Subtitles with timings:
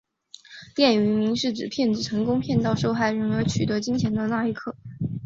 [0.75, 4.75] 电影原名是指骗子成功骗倒受害人而取得金钱的那一刻。